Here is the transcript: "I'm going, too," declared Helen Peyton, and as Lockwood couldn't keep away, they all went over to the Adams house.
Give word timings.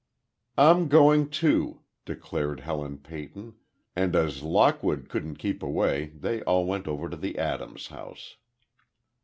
"I'm 0.57 0.87
going, 0.87 1.29
too," 1.29 1.81
declared 2.05 2.61
Helen 2.61 2.97
Peyton, 2.97 3.53
and 3.95 4.15
as 4.15 4.41
Lockwood 4.41 5.09
couldn't 5.09 5.35
keep 5.37 5.61
away, 5.61 6.07
they 6.15 6.41
all 6.41 6.65
went 6.65 6.87
over 6.87 7.07
to 7.07 7.15
the 7.15 7.37
Adams 7.37 7.85
house. 7.89 8.37